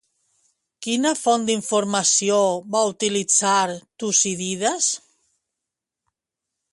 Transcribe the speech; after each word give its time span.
Quina 0.85 1.09
font 1.19 1.43
d'informació 1.49 2.39
va 2.77 2.81
utilitzar 2.93 3.53
Tucídides? 4.05 4.91